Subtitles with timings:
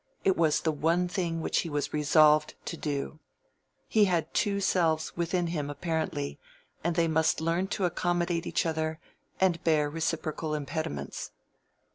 [0.23, 3.19] It was the one thing which he was resolved to do.
[3.87, 6.39] He had two selves within him apparently,
[6.83, 8.99] and they must learn to accommodate each other
[9.39, 11.29] and bear reciprocal impediments.